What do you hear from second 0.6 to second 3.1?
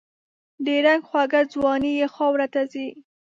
د رنګ خوږه ځواني یې خاوروته ځي